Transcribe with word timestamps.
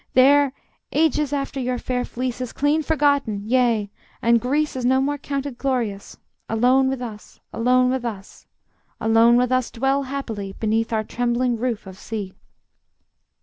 There, 0.15 0.51
ages 0.91 1.31
after 1.31 1.59
your 1.59 1.77
fair 1.77 2.05
fleece 2.05 2.41
Is 2.41 2.53
clean 2.53 2.81
forgotten, 2.81 3.43
yea, 3.45 3.91
and 4.19 4.41
Greece 4.41 4.75
Is 4.75 4.83
no 4.83 4.99
more 4.99 5.19
counted 5.19 5.59
glorious, 5.59 6.17
Alone 6.49 6.89
with 6.89 7.03
us, 7.03 7.39
alone 7.53 7.91
with 7.91 8.03
us, 8.03 8.47
Alone 8.99 9.35
with 9.37 9.51
us, 9.51 9.69
dwell 9.69 10.01
happily, 10.01 10.55
Beneath 10.59 10.91
our 10.91 11.03
trembling 11.03 11.55
roof 11.55 11.85
of 11.85 11.99
sea. 11.99 12.33